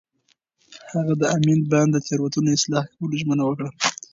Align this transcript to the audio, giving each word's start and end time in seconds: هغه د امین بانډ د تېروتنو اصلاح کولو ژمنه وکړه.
هغه 0.91 1.13
د 1.21 1.23
امین 1.35 1.59
بانډ 1.71 1.89
د 1.93 1.97
تېروتنو 2.07 2.49
اصلاح 2.57 2.85
کولو 2.93 3.19
ژمنه 3.21 3.43
وکړه. 3.45 3.69